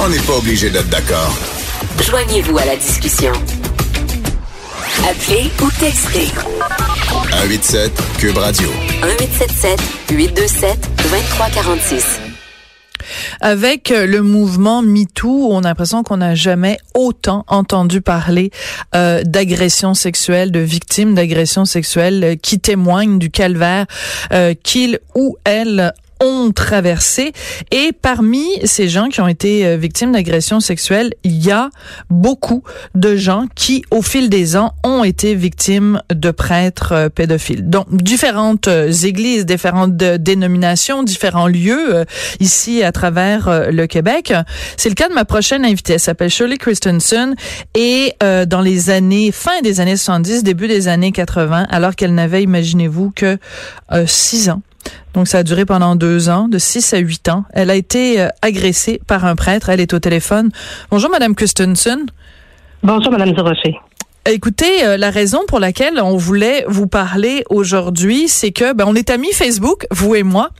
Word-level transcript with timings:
On 0.00 0.08
n'est 0.08 0.18
pas 0.20 0.36
obligé 0.36 0.70
d'être 0.70 0.88
d'accord. 0.88 1.36
Joignez-vous 2.00 2.56
à 2.58 2.64
la 2.64 2.76
discussion. 2.76 3.32
Appelez 5.08 5.50
ou 5.60 5.70
textez. 5.80 6.28
187 7.30 7.92
Cube 8.18 8.36
Radio. 8.38 8.68
1877 9.02 9.80
827 10.10 10.78
2346. 11.02 12.20
Avec 13.40 13.90
euh, 13.90 14.06
le 14.06 14.22
mouvement 14.22 14.82
MeToo, 14.82 15.48
on 15.50 15.60
a 15.60 15.68
l'impression 15.68 16.02
qu'on 16.02 16.18
n'a 16.18 16.34
jamais 16.34 16.78
autant 16.94 17.44
entendu 17.48 18.00
parler 18.00 18.50
euh, 18.94 19.22
d'agressions 19.24 19.94
sexuelles, 19.94 20.52
de 20.52 20.60
victimes 20.60 21.14
d'agressions 21.14 21.64
sexuelles 21.64 22.24
euh, 22.24 22.36
qui 22.36 22.60
témoignent 22.60 23.18
du 23.18 23.30
calvaire 23.30 23.86
euh, 24.32 24.54
qu'ils 24.62 24.98
ou 25.14 25.36
elles 25.44 25.92
ont 26.20 26.50
traversé. 26.52 27.32
Et 27.70 27.92
parmi 27.92 28.44
ces 28.64 28.88
gens 28.88 29.08
qui 29.08 29.20
ont 29.20 29.28
été 29.28 29.66
euh, 29.66 29.76
victimes 29.76 30.12
d'agressions 30.12 30.60
sexuelles, 30.60 31.12
il 31.24 31.44
y 31.44 31.50
a 31.50 31.70
beaucoup 32.10 32.62
de 32.94 33.16
gens 33.16 33.46
qui, 33.54 33.84
au 33.90 34.02
fil 34.02 34.28
des 34.28 34.56
ans, 34.56 34.74
ont 34.84 35.04
été 35.04 35.34
victimes 35.34 36.02
de 36.12 36.30
prêtres 36.30 36.92
euh, 36.92 37.08
pédophiles. 37.08 37.68
Donc, 37.68 37.86
différentes 37.90 38.68
euh, 38.68 38.90
églises, 38.90 39.46
différentes 39.46 39.96
dénominations, 39.96 41.02
différents 41.02 41.46
lieux 41.46 42.04
ici 42.40 42.82
à 42.82 42.92
travers 42.92 43.70
le 43.70 43.86
Québec. 43.86 44.32
C'est 44.76 44.88
le 44.88 44.94
cas 44.94 45.08
de 45.08 45.14
ma 45.14 45.24
prochaine 45.24 45.64
invitée. 45.64 45.94
Elle 45.94 46.00
s'appelle 46.00 46.30
Shirley 46.30 46.58
Christensen 46.58 47.34
et 47.74 48.14
dans 48.20 48.60
les 48.60 48.90
années, 48.90 49.30
fin 49.32 49.60
des 49.62 49.80
années 49.80 49.96
70, 49.96 50.42
début 50.42 50.68
des 50.68 50.88
années 50.88 51.12
80, 51.12 51.66
alors 51.70 51.94
qu'elle 51.94 52.14
n'avait, 52.14 52.42
imaginez-vous, 52.42 53.12
que 53.14 53.38
six 54.06 54.50
ans, 54.50 54.62
donc, 55.14 55.28
ça 55.28 55.38
a 55.38 55.42
duré 55.42 55.64
pendant 55.64 55.96
deux 55.96 56.28
ans, 56.28 56.48
de 56.48 56.58
six 56.58 56.92
à 56.94 56.98
huit 56.98 57.28
ans. 57.28 57.44
Elle 57.52 57.70
a 57.70 57.74
été 57.74 58.20
euh, 58.20 58.28
agressée 58.42 59.00
par 59.06 59.24
un 59.24 59.36
prêtre. 59.36 59.68
Elle 59.68 59.80
est 59.80 59.92
au 59.94 59.98
téléphone. 59.98 60.50
Bonjour, 60.90 61.10
Madame 61.10 61.34
Christensen. 61.34 62.06
Bonjour, 62.82 63.10
Madame 63.10 63.32
Durocher. 63.32 63.78
Écoutez, 64.30 64.84
euh, 64.84 64.98
la 64.98 65.08
raison 65.08 65.40
pour 65.48 65.58
laquelle 65.58 65.98
on 66.02 66.18
voulait 66.18 66.66
vous 66.68 66.86
parler 66.86 67.44
aujourd'hui, 67.48 68.28
c'est 68.28 68.50
que 68.50 68.74
ben, 68.74 68.84
on 68.86 68.94
est 68.94 69.08
amis 69.08 69.32
Facebook, 69.32 69.86
vous 69.90 70.14
et 70.16 70.22
moi, 70.22 70.50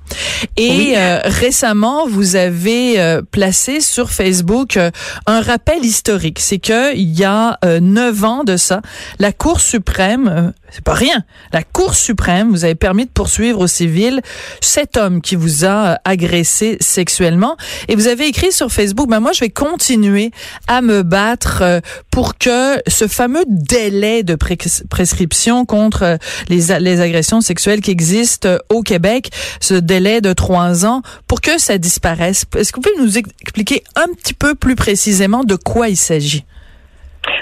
et 0.57 0.95
euh, 0.97 1.21
récemment 1.25 2.07
vous 2.07 2.35
avez 2.35 2.99
euh, 2.99 3.21
placé 3.31 3.83
sur 3.83 4.09
Facebook 4.09 4.79
un 5.27 5.41
rappel 5.43 5.85
historique. 5.85 6.39
C'est 6.39 6.59
que 6.59 6.97
il 6.97 7.11
y 7.11 7.25
a 7.25 7.59
neuf 7.83 8.25
ans 8.25 8.43
de 8.43 8.57
ça, 8.57 8.81
la 9.19 9.33
Cour 9.33 9.61
suprême, 9.61 10.55
c'est 10.71 10.85
pas 10.85 10.95
rien, 10.95 11.25
la 11.53 11.63
Cour 11.63 11.95
suprême 11.95 12.51
vous 12.51 12.65
avez 12.65 12.75
permis 12.75 13.05
de 13.05 13.11
poursuivre 13.11 13.61
au 13.61 13.67
civil 13.67 14.21
cet 14.61 14.97
homme 14.97 15.21
qui 15.21 15.37
vous 15.37 15.65
a 15.65 15.99
agressé 16.05 16.77
sexuellement, 16.81 17.57
et 17.89 17.97
vous 17.97 18.07
avez 18.07 18.27
écrit 18.27 18.53
sur 18.53 18.71
Facebook, 18.71 19.09
ben 19.09 19.21
moi 19.21 19.33
je 19.33 19.41
vais 19.41 19.51
continuer 19.51 20.31
à 20.67 20.81
me 20.81 21.03
battre 21.03 21.81
pour 22.11 22.39
que 22.39 22.83
ce 22.89 23.07
fameux 23.07 23.45
délai 23.47 24.23
de 24.23 24.35
prescription 24.35 25.65
contre 25.65 26.03
euh, 26.03 26.17
les, 26.49 26.79
les 26.81 27.01
agressions 27.01 27.41
sexuelles 27.41 27.81
qui 27.81 27.91
existent 27.91 28.49
euh, 28.49 28.59
au 28.69 28.83
Québec, 28.83 29.31
ce 29.61 29.75
délai 29.75 30.21
de 30.21 30.33
trois 30.33 30.85
ans, 30.85 31.03
pour 31.27 31.41
que 31.41 31.59
ça 31.59 31.79
disparaisse. 31.79 32.45
Est-ce 32.57 32.73
que 32.73 32.81
vous 32.81 32.83
pouvez 32.83 33.05
nous 33.05 33.19
expliquer 33.19 33.85
un 33.97 34.13
petit 34.15 34.35
peu 34.35 34.55
plus 34.55 34.77
précisément 34.77 35.45
de 35.45 35.57
quoi 35.57 35.89
il 35.89 35.97
s'agit? 35.97 36.45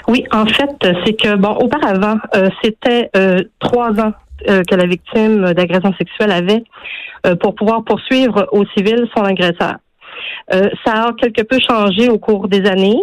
Oui, 0.07 0.23
en 0.31 0.45
fait, 0.45 0.75
c'est 1.05 1.13
que, 1.13 1.35
bon, 1.35 1.51
auparavant, 1.55 2.17
euh, 2.35 2.49
c'était 2.63 3.09
trois 3.59 3.91
ans 3.99 4.13
que 4.45 4.75
la 4.75 4.85
victime 4.85 5.53
d'agression 5.53 5.93
sexuelle 5.97 6.31
avait 6.31 6.63
pour 7.39 7.55
pouvoir 7.55 7.83
poursuivre 7.83 8.47
au 8.51 8.65
civil 8.75 9.07
son 9.15 9.23
agresseur. 9.23 9.77
Euh, 10.53 10.69
ça 10.85 11.07
a 11.07 11.13
quelque 11.13 11.41
peu 11.43 11.57
changé 11.59 12.09
au 12.09 12.17
cours 12.17 12.47
des 12.47 12.65
années. 12.65 13.01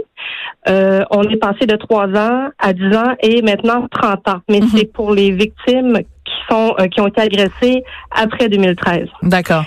Euh, 0.69 1.05
on 1.11 1.23
est 1.25 1.37
passé 1.37 1.67
de 1.67 1.77
3 1.77 2.07
ans 2.17 2.49
à 2.59 2.73
10 2.73 2.97
ans 2.97 3.15
et 3.21 3.43
maintenant 3.43 3.87
30 3.91 4.29
ans. 4.29 4.41
Mais 4.49 4.61
mhm. 4.61 4.69
c'est 4.69 4.93
pour 4.93 5.13
les 5.13 5.31
victimes 5.31 5.99
qui 6.25 6.35
sont 6.49 6.75
euh, 6.79 6.87
qui 6.87 7.01
ont 7.01 7.07
été 7.07 7.21
agressées 7.21 7.85
après 8.11 8.49
2013. 8.49 9.09
D'accord. 9.23 9.65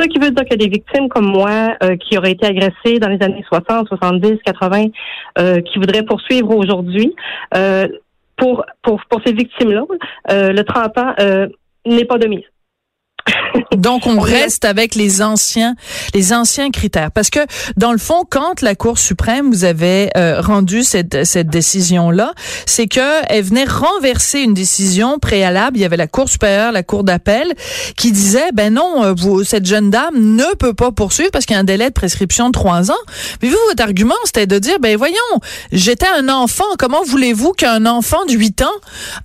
Ce 0.00 0.06
qui 0.06 0.18
veut 0.18 0.30
dire 0.30 0.44
que 0.48 0.56
des 0.56 0.68
victimes 0.68 1.08
comme 1.08 1.26
moi, 1.26 1.76
qui 2.00 2.16
auraient 2.16 2.32
été 2.32 2.46
agressées 2.46 2.98
dans 2.98 3.08
les 3.08 3.22
années 3.22 3.44
60, 3.46 3.88
70, 3.88 4.38
80, 4.44 4.86
qui 5.66 5.78
voudraient 5.78 6.04
poursuivre 6.04 6.56
aujourd'hui, 6.56 7.14
pour, 8.36 8.64
pour, 8.82 9.02
pour 9.10 9.20
ces 9.26 9.32
victimes-là, 9.32 9.82
le 10.30 10.62
30 10.62 10.98
ans 10.98 11.14
n'est 11.84 12.06
pas 12.06 12.18
de 12.18 12.28
mise. 12.28 12.44
Donc 13.76 14.06
on 14.06 14.18
reste 14.18 14.64
avec 14.64 14.94
les 14.94 15.22
anciens 15.22 15.74
les 16.14 16.32
anciens 16.32 16.70
critères. 16.70 17.10
Parce 17.12 17.30
que 17.30 17.40
dans 17.76 17.92
le 17.92 17.98
fond 17.98 18.24
quand 18.28 18.62
la 18.62 18.74
Cour 18.74 18.98
suprême 18.98 19.50
vous 19.50 19.64
avait 19.64 20.10
euh, 20.16 20.40
rendu 20.40 20.82
cette 20.82 21.24
cette 21.24 21.48
décision 21.48 22.10
là, 22.10 22.32
c'est 22.66 22.88
que 22.88 23.24
elle 23.28 23.44
venait 23.44 23.64
renverser 23.64 24.40
une 24.40 24.54
décision 24.54 25.18
préalable, 25.18 25.76
il 25.76 25.82
y 25.82 25.84
avait 25.84 25.96
la 25.96 26.08
Cour 26.08 26.28
supérieure, 26.28 26.72
la 26.72 26.82
Cour 26.82 27.04
d'appel 27.04 27.52
qui 27.96 28.10
disait 28.10 28.50
ben 28.52 28.74
non 28.74 29.04
euh, 29.04 29.14
vous 29.16 29.44
cette 29.44 29.66
jeune 29.66 29.90
dame 29.90 30.14
ne 30.16 30.54
peut 30.56 30.74
pas 30.74 30.90
poursuivre 30.90 31.30
parce 31.30 31.46
qu'il 31.46 31.54
y 31.54 31.56
a 31.56 31.60
un 31.60 31.64
délai 31.64 31.88
de 31.88 31.94
prescription 31.94 32.48
de 32.48 32.52
trois 32.52 32.90
ans. 32.90 33.04
Mais 33.42 33.48
vous 33.48 33.58
votre 33.68 33.82
argument 33.82 34.14
c'était 34.24 34.46
de 34.46 34.58
dire 34.58 34.80
ben 34.80 34.96
voyons, 34.96 35.14
j'étais 35.70 36.08
un 36.18 36.28
enfant, 36.28 36.64
comment 36.78 37.04
voulez-vous 37.04 37.52
qu'un 37.52 37.86
enfant 37.86 38.24
de 38.26 38.32
8 38.32 38.62
ans 38.62 38.66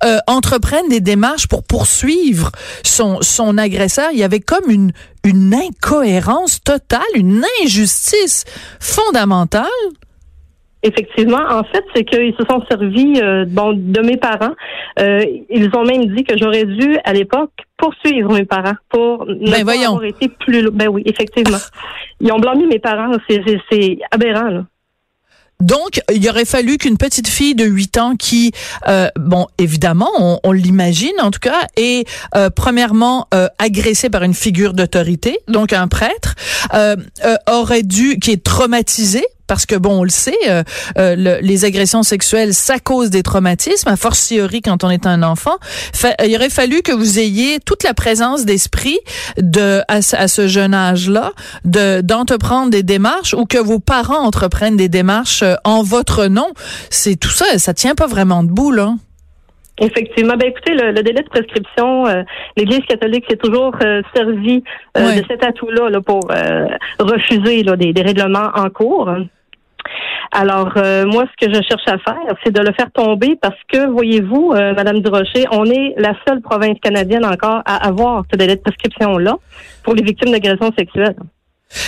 euh, 0.04 0.20
entreprenne 0.28 0.88
des 0.90 1.00
démarches 1.00 1.48
pour 1.48 1.64
poursuivre 1.64 2.52
son 2.84 3.22
son 3.22 3.58
agresseur, 3.58 4.10
il 4.12 4.20
y 4.20 4.24
avait 4.24 4.35
comme 4.40 4.70
une, 4.70 4.92
une 5.24 5.54
incohérence 5.54 6.64
totale, 6.64 7.02
une 7.16 7.44
injustice 7.64 8.46
fondamentale. 8.80 9.66
Effectivement, 10.84 11.42
en 11.50 11.64
fait, 11.64 11.84
c'est 11.96 12.04
qu'ils 12.04 12.36
se 12.40 12.46
sont 12.48 12.64
servis 12.70 13.20
euh, 13.20 13.46
bon 13.48 13.74
de 13.76 14.02
mes 14.02 14.18
parents. 14.18 14.54
Euh, 15.00 15.26
ils 15.50 15.70
ont 15.76 15.84
même 15.84 16.06
dit 16.16 16.24
que 16.24 16.38
j'aurais 16.38 16.66
dû 16.66 16.98
à 17.04 17.12
l'époque 17.12 17.54
poursuivre 17.76 18.32
mes 18.32 18.46
parents 18.46 18.76
pour 18.90 19.26
ne 19.26 19.50
ben, 19.50 19.66
pas 19.66 19.84
avoir 19.84 20.04
été 20.04 20.30
plus. 20.30 20.70
Ben 20.70 20.88
oui, 20.90 21.02
effectivement. 21.06 21.58
Ils 22.22 22.32
ont 22.32 22.40
blâmé 22.40 22.68
mes 22.68 22.78
parents. 22.78 23.12
C'est 23.28 23.98
aberrant. 24.12 24.50
Là. 24.50 24.66
Donc, 25.62 26.02
il 26.14 26.28
aurait 26.30 26.46
fallu 26.46 26.78
qu'une 26.78 26.98
petite 26.98 27.28
fille 27.28 27.56
de 27.56 27.64
8 27.64 27.98
ans 27.98 28.16
qui, 28.16 28.52
euh, 28.88 29.10
bon, 29.18 29.48
évidemment, 29.58 30.40
on, 30.44 30.52
l'imagine 30.52 31.14
en 31.22 31.32
tout 31.32 31.40
cas, 31.40 31.68
est 31.78 32.08
euh, 32.36 32.50
premièrement 32.50 33.28
euh, 33.34 33.48
agressée 33.58 34.10
par 34.10 34.24
une 34.24 34.34
figure 34.34 34.74
d'autorité, 34.74 35.40
donc 35.48 35.74
un 35.74 35.88
prêtre, 35.88 36.36
aurait 37.48 37.84
dû, 37.84 38.20
qui 38.20 38.32
est 38.32 38.44
traumatisée 38.44 39.26
parce 39.48 39.66
que 39.66 39.76
bon, 39.76 40.00
on 40.00 40.04
le 40.04 40.10
sait, 40.10 40.34
euh, 40.48 40.64
euh, 40.98 41.16
les 41.42 41.66
agressions 41.66 42.04
sexuelles, 42.04 42.54
ça 42.54 42.80
cause 42.80 43.10
des 43.10 43.24
traumatismes, 43.24 43.90
a 43.90 43.96
fortiori 43.96 44.62
quand 44.62 44.84
on 44.84 44.90
est 44.90 45.06
un 45.06 45.24
enfant. 45.24 45.56
il 46.24 46.36
aurait 46.36 46.50
fallu 46.50 46.82
que 46.82 46.92
vous 46.92 47.20
ayez 47.20 47.60
toute 47.60 47.84
la 47.84 47.94
présence 47.94 48.46
d'esprit 48.46 49.00
de 49.38 49.82
à, 49.88 50.02
ce 50.02 50.48
jeune 50.48 50.74
âge-là, 50.74 51.32
de 51.64 52.02
d'entreprendre 52.02 52.72
des 52.72 52.84
démarches 52.84 53.34
ou 53.34 53.46
que 53.46 53.58
vos 53.58 53.80
parents 53.80 54.26
entreprennent 54.26 54.78
des 54.78 54.90
démarches 54.90 55.44
euh, 55.44 55.56
en 55.64 55.84
votre 55.84 56.28
nom. 56.28 56.48
C'est 56.90 57.16
tout 57.16 57.30
ça, 57.30 57.58
ça 57.58 57.74
tient 57.74 57.96
pas 57.96 58.08
vraiment 58.08 58.44
debout 58.44 58.72
là. 58.72 58.94
Effectivement. 59.80 60.36
Ben 60.38 60.48
écoutez, 60.48 60.74
le, 60.74 60.94
délai 61.04 61.22
de 61.22 61.28
prescription, 61.28 62.06
l'Église 62.56 62.86
catholique 62.88 63.26
s'est 63.30 63.36
toujours 63.36 63.76
servi 64.16 64.64
de 64.96 65.24
cet 65.28 65.44
atout-là 65.44 65.90
là, 65.90 66.00
pour 66.00 66.32
refuser 66.98 67.62
là, 67.64 67.76
des, 67.76 67.92
des, 67.92 68.02
règlements 68.02 68.52
en 68.56 68.70
cours. 68.70 69.10
Alors, 70.32 70.74
euh, 70.78 71.06
moi, 71.06 71.26
ce 71.26 71.46
que 71.46 71.54
je 71.54 71.62
cherche 71.62 71.88
à 71.88 71.98
faire, 71.98 72.36
c'est 72.44 72.52
de 72.52 72.62
le 72.62 72.74
faire 72.74 72.92
tomber 72.92 73.38
parce 73.42 73.60
que, 73.72 73.88
voyez-vous, 73.90 74.52
euh, 74.54 74.74
Madame 74.74 75.00
Durocher, 75.00 75.46
on 75.52 75.66
est 75.66 75.94
la 75.98 76.14
seule 76.28 76.42
province 76.42 76.78
canadienne 76.82 77.26
encore 77.26 77.62
à 77.66 77.88
avoir 77.88 78.24
ce 78.32 78.38
délai 78.38 78.56
de 78.56 78.62
prescription-là 78.62 79.38
pour 79.84 79.94
les 79.94 80.04
victimes 80.04 80.32
d'agressions 80.32 80.72
sexuelles. 80.78 81.16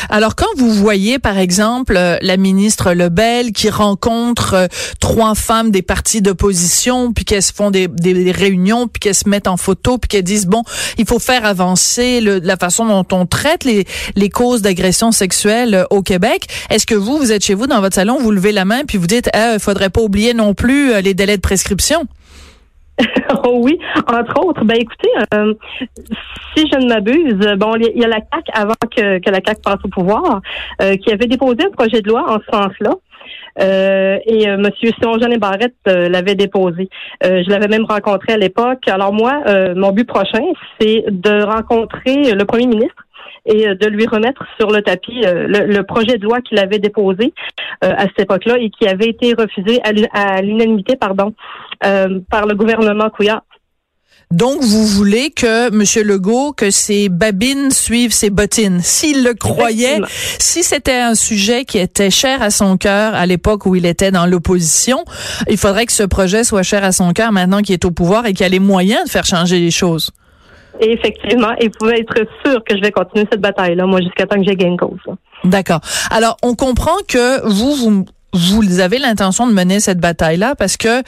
Alors 0.10 0.36
quand 0.36 0.48
vous 0.58 0.72
voyez 0.74 1.20
par 1.20 1.38
exemple 1.38 1.96
euh, 1.97 2.18
la 2.22 2.38
ministre 2.38 2.94
Lebel 2.94 3.52
qui 3.52 3.70
rencontre 3.70 4.53
euh, 4.53 4.68
trois 5.00 5.35
femmes 5.35 5.72
des 5.72 5.82
partis 5.82 6.22
d'opposition 6.22 7.14
puis 7.14 7.26
qu'elles 7.26 7.41
font 7.41 7.72
des, 7.72 7.88
réunions 8.32 8.88
puis 8.88 9.00
qu'elles 9.00 9.16
se 9.16 9.29
mettent 9.29 9.47
en 9.47 9.58
photo 9.58 9.97
puis 9.97 10.08
qu'elles 10.08 10.24
disent 10.24 10.47
bon 10.47 10.64
il 10.97 11.06
faut 11.06 11.20
faire 11.20 11.46
avancer 11.46 12.22
la 12.22 12.58
façon 12.58 12.85
dont 12.85 13.06
on 13.12 13.26
traite 13.26 13.64
les, 13.64 13.85
causes 14.29 14.62
d'agression 14.62 15.12
sexuelle 15.12 15.74
euh, 15.74 15.84
au 15.90 16.02
Québec. 16.02 16.47
Est-ce 16.70 16.85
que 16.85 16.96
vous 16.96 17.18
vous 17.18 17.32
êtes 17.32 17.46
chez 17.46 17.53
vous 17.53 17.68
dans 17.68 17.80
votre 17.80 17.96
salon 17.96 18.18
vous 18.20 18.32
levez 18.32 18.52
la 18.52 18.66
main 18.66 18.84
puis 18.85 18.97
vous 18.97 19.08
dites 19.08 19.30
il 19.34 19.59
faudrait 19.59 19.90
pas 19.90 20.02
oublier 20.02 20.34
non 20.34 20.53
plus 20.53 21.02
les 21.02 21.14
délais 21.14 21.38
de 21.38 21.41
prescription? 21.41 22.08
Oh 23.46 23.59
oui, 23.61 23.79
entre 24.08 24.46
autres. 24.46 24.64
Ben 24.64 24.78
écoutez, 24.79 25.09
euh, 25.34 25.53
si 26.55 26.66
je 26.72 26.79
ne 26.79 26.88
m'abuse, 26.90 27.58
bon, 27.58 27.76
il 27.76 27.99
y 27.99 28.03
a 28.03 28.08
la 28.08 28.22
CAC 28.22 28.46
avant 28.53 28.73
que, 28.96 29.29
la 29.29 29.41
CAC 29.41 29.61
passe 29.61 29.79
au 29.84 29.88
pouvoir, 29.88 30.41
euh, 30.82 30.96
qui 30.97 31.11
avait 31.11 31.28
déposé 31.28 31.66
un 31.66 31.72
projet 31.72 32.02
de 32.02 32.09
loi 32.09 32.26
en 32.28 32.40
ce 32.40 32.46
sens-là. 32.52 32.91
Euh, 33.59 34.20
et 34.26 34.47
Monsieur 34.55 34.91
Simon 34.99 35.17
Jean 35.20 35.35
Barrette 35.38 35.73
l'avait 35.85 36.35
déposé. 36.35 36.90
je 37.23 37.49
l'avais 37.49 37.67
même 37.67 37.85
rencontré 37.85 38.34
à 38.34 38.38
l'époque. 38.38 38.88
Alors 38.88 39.14
moi, 39.14 39.41
mon 39.76 39.91
but 39.91 40.08
prochain, 40.08 40.44
c'est 40.79 41.05
de 41.09 41.44
rencontrer 41.44 42.34
le 42.34 42.46
Premier 42.46 42.67
ministre 42.67 43.07
et 43.47 43.73
de 43.76 43.88
lui 43.88 44.05
remettre 44.05 44.44
sur 44.59 44.70
le 44.72 44.82
tapis 44.82 45.22
le, 45.23 45.82
projet 45.82 46.17
de 46.17 46.23
loi 46.23 46.41
qu'il 46.41 46.59
avait 46.59 46.79
déposé 46.79 47.34
à 47.82 48.03
cette 48.03 48.20
époque-là 48.22 48.58
et 48.59 48.70
qui 48.70 48.88
avait 48.88 49.09
été 49.09 49.34
refusé 49.34 49.79
à 49.84 50.41
l'unanimité 50.41 50.96
pardon 50.96 51.34
par 51.82 52.46
le 52.46 52.55
gouvernement 52.55 53.09
Couillard. 53.09 53.44
Donc, 54.32 54.61
vous 54.61 54.85
voulez 54.85 55.29
que 55.29 55.67
M. 55.67 56.05
Legault, 56.05 56.52
que 56.52 56.70
ses 56.70 57.08
babines 57.08 57.72
suivent 57.72 58.11
ses 58.11 58.29
bottines. 58.29 58.82
S'il 58.84 59.23
le 59.23 59.34
croyait, 59.34 60.02
si 60.38 60.64
c'était 60.64 60.99
un 60.99 61.16
sujet 61.16 61.64
qui 61.64 61.78
était 61.78 62.09
cher 62.09 62.41
à 62.41 62.49
son 62.49 62.76
cœur 62.76 63.16
à 63.16 63.26
l'époque 63.26 63.66
où 63.66 63.76
il 63.76 63.85
était 63.85 64.11
dans 64.11 64.26
l'opposition, 64.26 65.05
il 65.49 65.58
faudrait 65.58 65.85
que 65.85 65.94
ce 65.94 66.03
projet 66.03 66.44
soit 66.44 66.64
cher 66.64 66.84
à 66.84 66.91
son 66.91 67.14
cœur 67.14 67.32
maintenant 67.32 67.61
qu'il 67.61 67.73
est 67.73 67.85
au 67.85 67.91
pouvoir 67.91 68.26
et 68.26 68.34
qu'il 68.34 68.46
a 68.46 68.49
les 68.49 68.59
moyens 68.59 69.05
de 69.05 69.09
faire 69.09 69.26
changer 69.26 69.59
les 69.59 69.72
choses. 69.72 70.11
Et 70.79 70.91
effectivement, 70.91 71.53
il 71.62 71.72
pouvait 71.72 72.00
être 72.00 72.28
sûr 72.46 72.64
que 72.64 72.76
je 72.76 72.82
vais 72.82 72.91
continuer 72.91 73.26
cette 73.32 73.41
bataille-là, 73.41 73.85
moi, 73.85 74.02
jusqu'à 74.02 74.26
temps 74.26 74.38
que 74.38 74.47
j'ai 74.47 74.56
gain 74.56 74.76
cause. 74.78 75.00
D'accord. 75.44 75.82
Alors, 76.12 76.38
on 76.44 76.56
comprend 76.56 76.96
que 77.08 77.46
vous, 77.47 77.76
vous, 77.76 78.06
vous 78.34 78.79
avez 78.79 79.00
l'intention 79.00 79.47
de 79.47 79.53
mener 79.53 79.79
cette 79.79 80.00
bataille-là 80.00 80.56
parce 80.56 80.78
que 80.78 81.02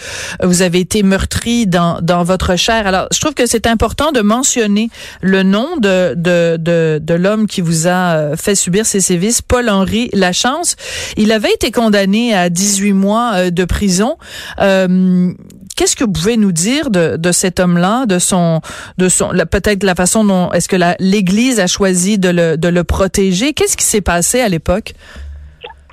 vous 0.44 0.62
avez 0.62 0.80
été 0.80 1.04
meurtri 1.04 1.68
dans, 1.68 2.00
dans 2.02 2.24
votre 2.24 2.56
chair. 2.56 2.88
Alors, 2.88 3.08
je 3.12 3.20
trouve 3.20 3.34
que 3.34 3.46
c'est 3.46 3.68
important 3.68 4.12
de 4.12 4.22
mentionner 4.22 4.90
le 5.22 5.44
nom 5.44 5.78
de, 5.78 6.14
de, 6.16 6.58
de, 6.58 7.00
de 7.02 7.14
l'homme 7.14 7.48
qui 7.48 7.62
vous 7.62 7.88
a 7.88 8.16
euh, 8.16 8.36
fait 8.36 8.56
subir 8.56 8.86
ces 8.86 9.02
sévices, 9.02 9.42
Paul-Henri 9.42 10.10
Lachance. 10.14 10.76
Il 11.18 11.32
avait 11.32 11.52
été 11.52 11.72
condamné 11.72 12.34
à 12.34 12.50
18 12.50 12.94
mois 12.94 13.32
euh, 13.36 13.50
de 13.52 13.66
prison. 13.66 14.18
Euh, 14.60 15.34
Qu'est-ce 15.80 15.96
que 15.96 16.04
vous 16.04 16.12
pouvez 16.12 16.36
nous 16.36 16.52
dire 16.52 16.90
de, 16.90 17.16
de 17.16 17.32
cet 17.32 17.62
homme-là, 17.62 18.06
de 18.06 18.20
son, 18.20 18.60
de 18.98 19.08
son, 19.08 19.30
peut-être 19.50 19.84
la 19.84 19.96
façon 19.96 20.26
dont 20.26 20.52
est-ce 20.52 20.68
que 20.68 20.76
l'Église 21.00 21.62
a 21.62 21.68
choisi 21.68 22.20
de 22.20 22.28
le, 22.28 22.58
de 22.58 22.68
le 22.68 22.84
protéger? 22.84 23.54
Qu'est-ce 23.54 23.78
qui 23.78 23.86
s'est 23.86 24.02
passé 24.02 24.42
à 24.42 24.50
l'époque? 24.50 24.92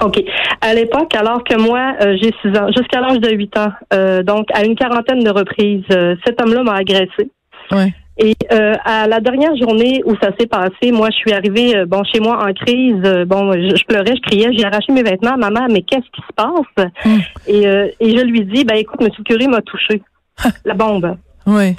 OK. 0.03 0.21
À 0.61 0.75
l'époque, 0.75 1.15
alors 1.15 1.45
que 1.45 1.57
moi, 1.57 1.95
euh, 2.01 2.17
j'ai 2.21 2.35
6 2.43 2.59
ans, 2.59 2.67
jusqu'à 2.77 3.01
l'âge 3.01 3.21
de 3.21 3.31
8 3.31 3.59
ans, 3.59 3.73
euh, 3.95 4.25
donc 4.25 4.49
à 4.53 4.65
une 4.65 4.75
quarantaine 4.75 5.21
de 5.21 5.31
reprises, 5.31 5.85
euh, 5.93 6.17
cet 6.27 6.43
homme-là 6.43 6.65
m'a 6.65 6.75
agressé. 6.75 7.31
Ouais. 7.71 7.95
Et 8.19 8.35
à 8.51 9.07
la 9.07 9.21
dernière 9.21 9.55
journée 9.57 10.03
où 10.07 10.15
ça 10.23 10.31
s'est 10.39 10.47
passé, 10.47 10.91
moi, 10.91 11.11
je 11.11 11.17
suis 11.17 11.33
arrivée 11.33 11.85
bon 11.87 12.03
chez 12.05 12.19
moi 12.19 12.47
en 12.49 12.53
crise. 12.55 13.03
bon, 13.27 13.53
je, 13.53 13.85
pleurais, 13.85 14.15
je 14.17 14.23
criais, 14.23 14.49
j'ai 14.57 14.65
arraché 14.65 14.91
mes 14.93 15.03
vêtements. 15.03 15.37
Maman, 15.37 15.67
mais 15.71 15.83
qu'est-ce 15.83 16.11
qui 16.13 16.23
se 16.27 16.33
passe? 16.35 16.89
Hmm. 17.05 17.19
et, 17.47 17.65
et 18.01 18.17
je 18.17 18.25
lui 18.25 18.45
dis, 18.47 18.65
ben 18.65 18.77
écoute, 18.77 19.01
Monsieur 19.03 19.23
Curie 19.23 19.49
m'a 19.49 19.61
touché 19.61 20.01
la 20.65 20.75
bombe. 20.75 21.17
Oui. 21.47 21.77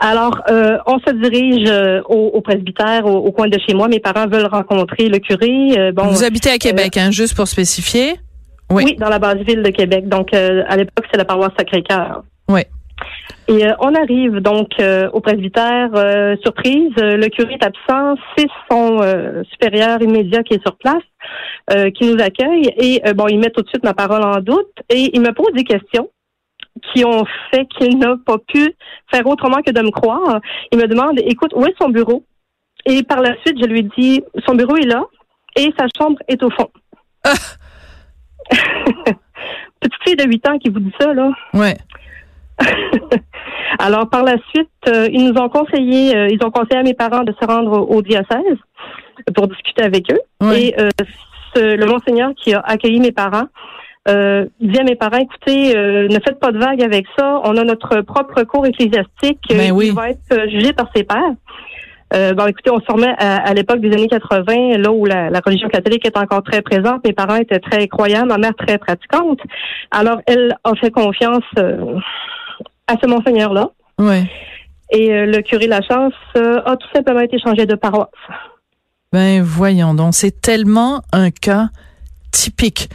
Alors, 0.00 0.42
euh, 0.50 0.78
on 0.86 0.98
se 0.98 1.12
dirige 1.12 1.68
euh, 1.70 2.02
au, 2.06 2.40
presbytère, 2.40 3.06
au, 3.06 3.30
coin 3.30 3.46
de 3.46 3.56
chez 3.64 3.72
moi. 3.72 3.86
Mes 3.86 4.00
parents 4.00 4.26
veulent 4.26 4.46
rencontrer 4.46 5.08
le 5.08 5.18
curé. 5.18 5.78
Euh, 5.78 5.92
bon, 5.92 6.08
Vous 6.08 6.24
habitez 6.24 6.50
à 6.50 6.58
Québec, 6.58 6.96
hein, 6.96 7.12
juste 7.12 7.36
pour 7.36 7.46
spécifier? 7.46 8.16
Oui. 8.68 8.82
oui, 8.84 8.96
dans 8.96 9.08
la 9.08 9.20
base 9.20 9.36
ville 9.46 9.62
de 9.62 9.70
Québec. 9.70 10.08
Donc, 10.08 10.34
à 10.34 10.76
l'époque, 10.76 11.04
c'est 11.10 11.18
la 11.18 11.24
paroisse 11.24 11.52
Sacré-Cœur. 11.56 12.24
Oui. 12.48 12.62
Et 13.48 13.64
on 13.80 13.94
arrive 13.94 14.38
donc 14.40 14.70
au 15.12 15.20
presbytère. 15.20 15.90
surprise, 16.42 16.92
le 16.96 17.28
curé 17.28 17.54
est 17.54 17.64
absent. 17.64 18.14
C'est 18.36 18.48
son 18.70 19.00
supérieur 19.50 20.00
immédiat 20.00 20.42
qui 20.42 20.54
est 20.54 20.62
sur 20.62 20.76
place, 20.76 21.02
qui 21.94 22.12
nous 22.12 22.22
accueille. 22.22 22.72
Et 22.78 23.02
bon, 23.14 23.26
il 23.28 23.38
met 23.38 23.50
tout 23.50 23.62
de 23.62 23.68
suite 23.68 23.84
ma 23.84 23.94
parole 23.94 24.22
en 24.22 24.40
doute 24.40 24.72
et 24.88 25.10
il 25.12 25.20
me 25.20 25.32
pose 25.32 25.52
des 25.54 25.64
questions 25.64 26.08
qui 26.92 27.04
ont 27.04 27.24
fait 27.50 27.66
qu'il 27.66 27.98
n'a 27.98 28.16
pas 28.24 28.38
pu 28.38 28.74
faire 29.10 29.26
autrement 29.26 29.62
que 29.62 29.70
de 29.70 29.80
me 29.80 29.90
croire. 29.90 30.40
Il 30.70 30.78
me 30.78 30.86
demande, 30.86 31.18
écoute, 31.20 31.52
où 31.54 31.64
est 31.66 31.74
son 31.80 31.88
bureau? 31.88 32.24
Et 32.86 33.02
par 33.02 33.20
la 33.20 33.36
suite, 33.42 33.58
je 33.60 33.66
lui 33.66 33.84
dis, 33.96 34.22
son 34.46 34.54
bureau 34.54 34.76
est 34.76 34.86
là 34.86 35.04
et 35.56 35.72
sa 35.78 35.86
chambre 35.96 36.18
est 36.28 36.42
au 36.42 36.50
fond. 36.50 36.70
Ah! 37.24 37.34
Petite 39.80 40.02
fille 40.04 40.16
de 40.16 40.24
8 40.24 40.48
ans 40.48 40.58
qui 40.58 40.70
vous 40.70 40.80
dit 40.80 40.92
ça, 41.00 41.12
là. 41.12 41.30
Ouais. 41.54 41.76
Alors, 43.78 44.08
par 44.08 44.22
la 44.22 44.36
suite, 44.50 44.68
euh, 44.88 45.08
ils 45.10 45.24
nous 45.24 45.40
ont 45.40 45.48
conseillé, 45.48 46.16
euh, 46.16 46.28
ils 46.30 46.44
ont 46.44 46.50
conseillé 46.50 46.80
à 46.80 46.82
mes 46.82 46.94
parents 46.94 47.24
de 47.24 47.32
se 47.40 47.46
rendre 47.46 47.90
au, 47.90 48.02
diocèse 48.02 48.58
pour 49.34 49.48
discuter 49.48 49.82
avec 49.82 50.12
eux. 50.12 50.20
Et 50.54 50.74
euh, 50.78 50.88
le 51.56 51.86
monseigneur 51.86 52.32
qui 52.36 52.54
a 52.54 52.60
accueilli 52.60 53.00
mes 53.00 53.12
parents 53.12 53.46
euh, 54.08 54.46
dit 54.60 54.78
à 54.78 54.82
mes 54.82 54.96
parents, 54.96 55.18
écoutez, 55.18 55.76
euh, 55.76 56.08
ne 56.08 56.14
faites 56.14 56.40
pas 56.40 56.50
de 56.50 56.58
vagues 56.58 56.82
avec 56.82 57.06
ça. 57.16 57.40
On 57.44 57.56
a 57.56 57.64
notre 57.64 58.00
propre 58.00 58.42
cours 58.42 58.66
ecclésiastique 58.66 59.38
ben 59.48 59.78
qui 59.78 59.90
va 59.90 60.10
être 60.10 60.18
euh, 60.32 60.48
jugé 60.48 60.72
par 60.72 60.88
ses 60.94 61.04
pairs. 61.04 61.34
Euh, 62.14 62.34
bon, 62.34 62.46
écoutez, 62.46 62.70
on 62.70 62.80
se 62.80 62.92
remet 62.92 63.14
à, 63.16 63.54
l'époque 63.54 63.80
des 63.80 63.90
années 63.92 64.08
80, 64.08 64.76
là 64.78 64.92
où 64.92 65.06
la, 65.06 65.30
religion 65.46 65.68
catholique 65.68 66.04
est 66.04 66.18
encore 66.18 66.42
très 66.42 66.60
présente. 66.60 67.02
Mes 67.06 67.14
parents 67.14 67.36
étaient 67.36 67.60
très 67.60 67.88
croyants, 67.88 68.26
ma 68.26 68.36
mère 68.36 68.54
très 68.54 68.76
pratiquante. 68.76 69.38
Alors, 69.90 70.20
elle 70.26 70.54
a 70.64 70.74
fait 70.74 70.90
confiance 70.90 71.44
à 72.92 72.96
ce 73.00 73.06
monseigneur-là. 73.06 73.70
Oui. 73.98 74.26
Et 74.90 75.08
le 75.26 75.40
curé 75.42 75.66
de 75.66 75.70
la 75.70 75.82
chance 75.82 76.12
a 76.34 76.76
tout 76.76 76.88
simplement 76.94 77.20
été 77.20 77.38
changé 77.38 77.64
de 77.64 77.74
paroisse. 77.74 78.10
Ben 79.12 79.42
voyons 79.42 79.94
donc, 79.94 80.14
c'est 80.14 80.40
tellement 80.40 81.02
un 81.12 81.30
cas 81.30 81.68
typique. 82.32 82.88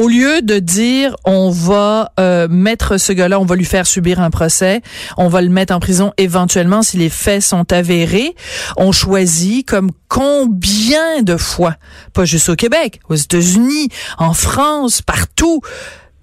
Au 0.00 0.08
lieu 0.08 0.40
de 0.40 0.58
dire 0.60 1.14
on 1.24 1.50
va 1.50 2.12
euh, 2.18 2.48
mettre 2.48 2.96
ce 2.96 3.12
gars-là, 3.12 3.38
on 3.38 3.44
va 3.44 3.56
lui 3.56 3.64
faire 3.64 3.86
subir 3.86 4.20
un 4.20 4.30
procès, 4.30 4.82
on 5.16 5.28
va 5.28 5.42
le 5.42 5.48
mettre 5.48 5.74
en 5.74 5.80
prison 5.80 6.12
éventuellement 6.16 6.82
si 6.82 6.96
les 6.96 7.10
faits 7.10 7.42
sont 7.42 7.70
avérés, 7.72 8.34
on 8.76 8.92
choisit 8.92 9.68
comme 9.68 9.90
combien 10.08 11.22
de 11.22 11.36
fois, 11.36 11.74
pas 12.14 12.24
juste 12.24 12.48
au 12.48 12.54
Québec, 12.54 13.00
aux 13.08 13.16
États-Unis, 13.16 13.88
en 14.16 14.32
France, 14.32 15.02
partout, 15.02 15.60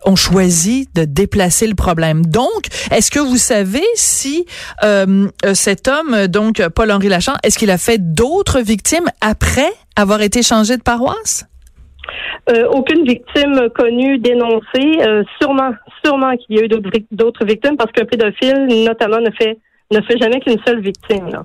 on 0.06 0.16
choisit 0.16 0.94
de 0.96 1.06
déplacer 1.06 1.68
le 1.68 1.76
problème. 1.76 2.26
Donc, 2.26 2.68
est-ce 2.92 3.12
que 3.12 3.20
vous 3.20 3.38
savez 3.38 3.84
si 3.96 4.46
euh, 4.84 5.28
cet 5.54 5.88
homme, 5.88 6.28
donc 6.28 6.62
Paul-Henri 6.70 7.10
Lachant, 7.10 7.34
est-ce 7.44 7.58
qu'il 7.58 7.72
a 7.72 7.78
fait 7.78 7.98
d'autres 7.98 8.62
victimes 8.62 9.10
après 9.22 9.72
avoir 9.96 10.22
été 10.22 10.44
changé 10.44 10.78
de 10.78 10.84
paroisse? 10.84 11.46
Euh, 12.50 12.68
aucune 12.70 13.04
victime 13.06 13.70
connue 13.76 14.20
dénoncée. 14.20 15.02
Euh, 15.02 15.24
sûrement, 15.42 15.72
sûrement 16.04 16.36
qu'il 16.38 16.58
y 16.58 16.60
a 16.60 16.66
eu 16.66 16.68
d'autres 16.68 17.46
victimes 17.46 17.76
parce 17.76 17.92
qu'un 17.92 18.06
pédophile, 18.06 18.68
notamment, 18.86 19.20
ne 19.20 19.32
fait 19.32 19.58
ne 19.92 20.02
fait 20.02 20.18
jamais 20.18 20.40
qu'une 20.40 20.58
seule 20.66 20.82
victime. 20.82 21.44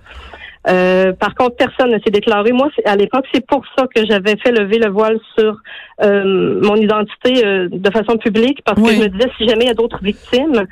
Euh, 0.68 1.12
par 1.12 1.34
contre, 1.34 1.56
personne 1.56 1.90
ne 1.90 1.98
s'est 2.00 2.10
déclaré. 2.10 2.52
Moi, 2.52 2.68
à 2.84 2.96
l'époque, 2.96 3.24
c'est 3.32 3.44
pour 3.46 3.64
ça 3.76 3.86
que 3.94 4.04
j'avais 4.04 4.36
fait 4.36 4.52
lever 4.52 4.78
le 4.78 4.90
voile 4.90 5.18
sur 5.38 5.56
mon 6.02 6.76
identité 6.76 7.42
de 7.68 7.90
façon 7.90 8.16
publique, 8.16 8.62
parce 8.64 8.80
que 8.80 8.92
je 8.92 9.00
me 9.00 9.08
disais, 9.08 9.30
si 9.36 9.46
jamais 9.46 9.64
il 9.64 9.68
y 9.68 9.70
a 9.70 9.74
d'autres 9.74 10.02
victimes, 10.02 10.64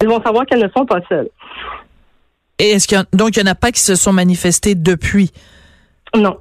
elles 0.00 0.08
vont 0.08 0.22
savoir 0.22 0.46
qu'elles 0.46 0.62
ne 0.62 0.68
sont 0.76 0.86
pas 0.86 1.00
seules. 1.08 1.28
Et 2.58 2.70
est-ce 2.70 2.88
qu'il 2.88 3.00
donc 3.12 3.36
il 3.36 3.42
n'y 3.42 3.48
en 3.48 3.52
a 3.52 3.54
pas 3.54 3.70
qui 3.70 3.80
se 3.80 3.94
sont 3.94 4.12
manifestés 4.12 4.74
depuis? 4.74 5.30
Non. 6.16 6.38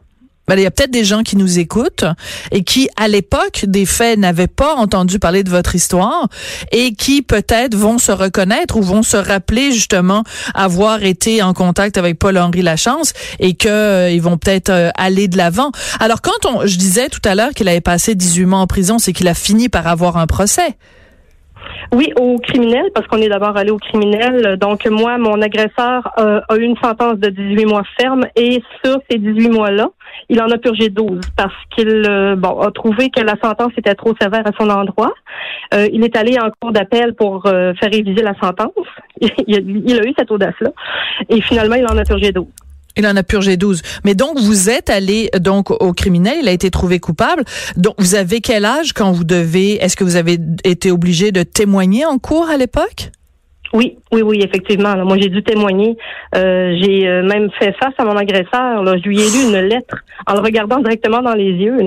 Ben, 0.50 0.58
il 0.58 0.64
y 0.64 0.66
a 0.66 0.72
peut-être 0.72 0.92
des 0.92 1.04
gens 1.04 1.24
qui 1.24 1.36
nous 1.36 1.60
écoutent 1.60 2.06
et 2.54 2.64
qui, 2.64 2.88
à 2.96 3.10
l'époque 3.10 3.66
des 3.68 3.86
faits, 3.86 4.18
n'avaient 4.18 4.48
pas 4.48 4.76
entendu 4.76 5.20
parler 5.20 5.44
de 5.44 5.50
votre 5.50 5.76
histoire 5.76 6.30
et 6.72 6.94
qui 6.94 7.22
peut-être 7.22 7.76
vont 7.76 7.98
se 7.98 8.14
reconnaître 8.14 8.78
ou 8.78 8.82
vont 8.82 9.04
se 9.04 9.18
rappeler 9.18 9.74
justement 9.74 10.24
avoir 10.54 11.04
été 11.04 11.44
en 11.44 11.54
contact 11.54 11.98
avec 11.98 12.18
Paul-Henri 12.18 12.62
Lachance 12.62 13.12
et 13.42 13.56
que 13.56 13.68
euh, 13.68 14.10
ils 14.10 14.22
vont 14.22 14.38
peut-être 14.38 14.70
euh, 14.70 14.90
aller 14.96 15.28
de 15.28 15.36
l'avant. 15.36 15.74
Alors 16.00 16.22
quand 16.22 16.46
on, 16.46 16.66
je 16.66 16.78
disais 16.78 17.10
tout 17.10 17.20
à 17.26 17.36
l'heure 17.36 17.52
qu'il 17.52 17.68
avait 17.68 17.82
passé 17.82 18.16
18 18.16 18.46
mois 18.46 18.60
en 18.60 18.68
prison, 18.68 19.00
c'est 19.00 19.12
qu'il 19.12 19.28
a 19.28 19.34
fini 19.34 19.68
par 19.68 19.86
avoir 19.86 20.16
un 20.16 20.28
procès. 20.28 20.78
Oui, 21.94 22.12
au 22.20 22.38
criminel, 22.38 22.86
parce 22.94 23.08
qu'on 23.08 23.18
est 23.18 23.30
d'abord 23.30 23.56
allé 23.56 23.72
au 23.72 23.78
criminel. 23.78 24.58
Donc, 24.58 24.86
moi, 24.88 25.18
mon 25.18 25.42
agresseur 25.42 26.12
euh, 26.20 26.42
a 26.50 26.56
eu 26.58 26.64
une 26.64 26.78
sentence 26.78 27.18
de 27.18 27.30
18 27.30 27.66
mois 27.66 27.84
ferme 28.00 28.26
et 28.36 28.62
sur 28.84 29.00
ces 29.10 29.18
18 29.18 29.50
mois-là, 29.50 29.90
il 30.30 30.42
en 30.42 30.50
a 30.50 30.58
purgé 30.58 30.90
12 30.90 31.22
parce 31.36 31.54
qu'il 31.76 32.06
euh, 32.08 32.36
a 32.36 32.72
trouvé 32.72 33.10
que 33.10 33.22
la 33.22 33.36
sentence 33.42 33.72
était 33.78 33.96
trop 33.96 34.14
sévère 34.20 34.46
à 34.46 34.52
son 34.60 34.70
endroit. 34.70 35.14
Euh, 35.74 35.88
il 35.92 36.04
est 36.04 36.16
allé 36.16 36.38
en 36.40 36.50
cours 36.60 36.72
d'appel 36.72 37.14
pour 37.14 37.44
faire 37.44 37.92
réviser 37.92 38.22
la 38.22 38.34
sentence. 38.42 38.72
il, 39.22 39.56
a, 39.56 39.60
il 39.60 40.00
a 40.00 40.08
eu 40.08 40.14
cette 40.18 40.32
audace-là. 40.32 40.72
Et 41.30 41.42
finalement, 41.42 41.76
il 41.76 41.86
en 41.86 41.98
a 41.98 42.04
purgé 42.04 42.32
12. 42.32 42.46
Il 42.98 43.06
en 43.08 43.16
a 43.16 43.24
purgé 43.24 43.58
12. 43.58 43.82
Mais 44.04 44.16
donc, 44.16 44.40
vous 44.40 44.70
êtes 44.70 44.90
allé 44.90 45.30
donc 45.40 45.72
au 45.72 45.94
criminel, 45.94 46.38
il 46.42 46.48
a 46.48 46.52
été 46.52 46.72
trouvé 46.72 47.00
coupable. 47.00 47.44
Donc, 47.76 47.96
vous 48.00 48.16
avez 48.16 48.42
quel 48.42 48.66
âge 48.66 48.94
quand 48.94 49.12
vous 49.12 49.24
devez, 49.24 49.76
est-ce 49.76 49.96
que 49.96 50.04
vous 50.04 50.16
avez 50.16 50.40
été 50.64 50.92
obligé 50.92 51.32
de 51.32 51.44
témoigner 51.44 52.06
en 52.06 52.18
cours 52.18 52.50
à 52.50 52.58
l'époque? 52.58 53.12
Oui, 53.74 53.98
oui, 54.12 54.22
oui, 54.22 54.42
effectivement. 54.42 54.96
moi, 55.06 55.18
j'ai 55.20 55.30
dû 55.30 55.44
témoigner. 55.44 55.98
Euh, 56.36 56.76
j'ai 56.82 57.08
euh, 57.08 57.24
même 57.24 57.50
fait 57.60 57.74
face 57.80 57.94
à 57.98 58.06
mon 58.06 58.16
agresseur. 58.16 58.86
Je 58.86 59.08
lui 59.08 59.20
ai 59.20 59.30
lu 59.30 59.50
une 59.50 59.68
lettre 59.68 59.98
en 60.26 60.34
le 60.34 60.40
regardant 60.40 60.80
directement 60.80 61.22
dans 61.22 61.34
les 61.34 61.52
yeux. 61.52 61.78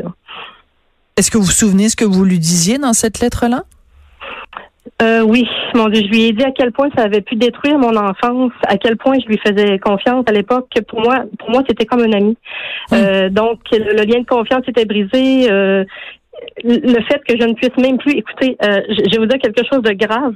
Est-ce 1.16 1.30
que 1.30 1.38
vous 1.38 1.44
vous 1.44 1.50
souvenez 1.50 1.88
ce 1.88 1.96
que 1.96 2.04
vous 2.04 2.24
lui 2.24 2.38
disiez 2.38 2.78
dans 2.78 2.92
cette 2.92 3.20
lettre-là? 3.20 3.64
Euh, 5.02 5.22
oui, 5.22 5.48
mon 5.74 5.88
Dieu, 5.88 6.02
je 6.04 6.08
lui 6.08 6.24
ai 6.24 6.32
dit 6.32 6.44
à 6.44 6.50
quel 6.50 6.72
point 6.72 6.88
ça 6.96 7.04
avait 7.04 7.22
pu 7.22 7.34
détruire 7.36 7.78
mon 7.78 7.96
enfance, 7.96 8.52
à 8.66 8.76
quel 8.76 8.96
point 8.96 9.16
je 9.22 9.26
lui 9.26 9.38
faisais 9.38 9.78
confiance 9.78 10.24
à 10.28 10.32
l'époque. 10.32 10.68
Pour 10.88 11.00
moi, 11.00 11.24
pour 11.38 11.50
moi, 11.50 11.62
c'était 11.66 11.86
comme 11.86 12.00
un 12.00 12.12
ami. 12.12 12.36
Euh, 12.92 13.28
donc, 13.30 13.60
le, 13.72 13.78
le 13.96 14.02
lien 14.04 14.20
de 14.20 14.26
confiance 14.26 14.62
était 14.68 14.84
brisé. 14.84 15.50
Euh, 15.50 15.84
le 16.64 17.02
fait 17.04 17.22
que 17.26 17.34
je 17.38 17.46
ne 17.46 17.54
puisse 17.54 17.76
même 17.78 17.98
plus 17.98 18.12
écouter, 18.12 18.56
euh, 18.64 18.80
je, 18.88 18.94
je 19.06 19.10
vais 19.12 19.18
vous 19.18 19.26
dire 19.26 19.38
quelque 19.38 19.62
chose 19.70 19.82
de 19.82 19.92
grave. 19.92 20.34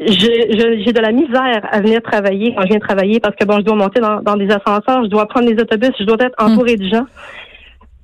Je- 0.00 0.06
je- 0.14 0.82
J'ai 0.84 0.92
de 0.92 1.00
la 1.00 1.10
misère 1.12 1.60
à 1.70 1.80
venir 1.80 2.00
travailler 2.02 2.54
quand 2.54 2.62
je 2.62 2.68
viens 2.68 2.78
travailler 2.78 3.18
parce 3.20 3.34
que 3.34 3.44
bon, 3.44 3.56
je 3.58 3.62
dois 3.64 3.74
monter 3.76 4.00
dans, 4.00 4.20
dans 4.22 4.36
des 4.36 4.48
ascenseurs, 4.50 5.02
je 5.04 5.08
dois 5.08 5.26
prendre 5.26 5.50
des 5.52 5.60
autobus, 5.60 5.90
je 5.98 6.04
dois 6.04 6.16
être 6.20 6.36
entourée 6.38 6.76
de 6.76 6.88
gens. 6.88 7.06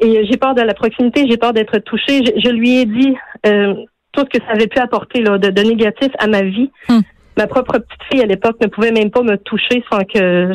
Et 0.00 0.24
j'ai 0.26 0.36
peur 0.36 0.54
de 0.54 0.62
la 0.62 0.74
proximité, 0.74 1.24
j'ai 1.30 1.36
peur 1.36 1.52
d'être 1.52 1.78
touchée. 1.78 2.24
Je, 2.24 2.32
je 2.44 2.50
lui 2.50 2.78
ai 2.80 2.84
dit 2.84 3.14
euh, 3.46 3.74
tout 4.14 4.24
ce 4.32 4.38
que 4.38 4.44
ça 4.44 4.52
avait 4.52 4.66
pu 4.66 4.78
apporter 4.78 5.22
là, 5.22 5.38
de, 5.38 5.50
de 5.50 5.62
négatif 5.62 6.10
à 6.18 6.26
ma 6.26 6.42
vie. 6.42 6.70
Hmm. 6.88 7.00
Ma 7.36 7.46
propre 7.46 7.78
petite 7.78 8.02
fille 8.10 8.22
à 8.22 8.26
l'époque 8.26 8.56
ne 8.60 8.68
pouvait 8.68 8.92
même 8.92 9.10
pas 9.10 9.22
me 9.22 9.36
toucher 9.36 9.82
sans 9.90 10.00
que 10.00 10.52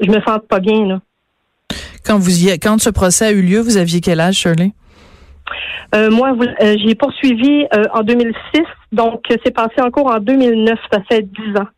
je 0.00 0.10
me 0.10 0.20
sente 0.22 0.46
pas 0.48 0.60
bien. 0.60 0.86
Là. 0.86 1.00
Quand 2.04 2.18
vous 2.18 2.46
y, 2.46 2.58
quand 2.58 2.80
ce 2.80 2.90
procès 2.90 3.26
a 3.26 3.32
eu 3.32 3.42
lieu, 3.42 3.60
vous 3.60 3.76
aviez 3.76 4.00
quel 4.00 4.20
âge, 4.20 4.36
Shirley? 4.36 4.72
Euh, 5.94 6.10
moi, 6.10 6.34
euh, 6.40 6.76
j'ai 6.84 6.94
poursuivi 6.94 7.66
euh, 7.74 7.84
en 7.92 8.02
2006, 8.02 8.62
donc 8.92 9.22
euh, 9.30 9.36
c'est 9.44 9.54
passé 9.54 9.80
en 9.80 9.90
cours 9.90 10.10
en 10.10 10.18
2009, 10.18 10.78
ça 10.92 11.00
fait 11.08 11.22
10 11.22 11.60
ans. 11.60 11.68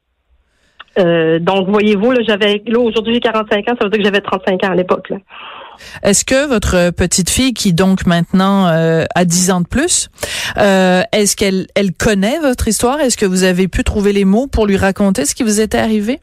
Euh, 0.99 1.39
donc, 1.39 1.69
voyez-vous, 1.69 2.13
là, 2.13 2.21
j'avais, 2.27 2.63
là, 2.67 2.79
aujourd'hui, 2.79 3.15
j'ai 3.15 3.21
45 3.21 3.69
ans, 3.69 3.75
ça 3.79 3.85
veut 3.85 3.91
dire 3.91 3.99
que 3.99 4.05
j'avais 4.05 4.21
35 4.21 4.65
ans 4.65 4.71
à 4.71 4.75
l'époque, 4.75 5.11
là. 5.11 5.19
Est-ce 6.03 6.25
que 6.25 6.47
votre 6.47 6.91
petite 6.91 7.31
fille, 7.31 7.55
qui 7.55 7.73
donc 7.73 8.07
maintenant 8.07 8.69
euh, 8.69 9.05
a 9.15 9.25
10 9.25 9.51
ans 9.51 9.61
de 9.61 9.67
plus, 9.67 10.09
euh, 10.59 11.03
est-ce 11.13 11.37
qu'elle 11.37 11.67
elle 11.75 11.93
connaît 11.93 12.39
votre 12.39 12.69
histoire? 12.69 13.01
Est-ce 13.01 13.17
que 13.17 13.27
vous 13.27 13.43
avez 13.43 13.69
pu 13.69 13.85
trouver 13.85 14.13
les 14.13 14.25
mots 14.25 14.47
pour 14.47 14.67
lui 14.67 14.77
raconter 14.77 15.25
ce 15.27 15.35
qui 15.35 15.43
vous 15.43 15.61
était 15.61 15.79
arrivé? 15.79 16.21